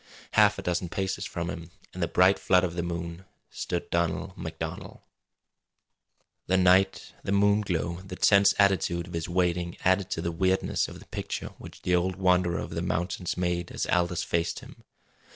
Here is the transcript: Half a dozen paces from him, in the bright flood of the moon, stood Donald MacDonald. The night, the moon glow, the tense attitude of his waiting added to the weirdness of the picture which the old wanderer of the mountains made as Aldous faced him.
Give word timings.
Half 0.31 0.57
a 0.57 0.63
dozen 0.63 0.89
paces 0.89 1.27
from 1.27 1.51
him, 1.51 1.69
in 1.93 1.99
the 1.99 2.07
bright 2.07 2.39
flood 2.39 2.63
of 2.63 2.73
the 2.73 2.81
moon, 2.81 3.23
stood 3.51 3.91
Donald 3.91 4.35
MacDonald. 4.35 5.01
The 6.47 6.57
night, 6.57 7.13
the 7.23 7.31
moon 7.31 7.61
glow, 7.61 8.01
the 8.03 8.15
tense 8.15 8.55
attitude 8.57 9.05
of 9.05 9.13
his 9.13 9.29
waiting 9.29 9.77
added 9.85 10.09
to 10.09 10.21
the 10.23 10.31
weirdness 10.31 10.87
of 10.87 10.99
the 10.99 11.05
picture 11.05 11.49
which 11.59 11.83
the 11.83 11.93
old 11.95 12.15
wanderer 12.15 12.57
of 12.57 12.71
the 12.71 12.81
mountains 12.81 13.37
made 13.37 13.69
as 13.71 13.85
Aldous 13.85 14.23
faced 14.23 14.61
him. 14.61 14.83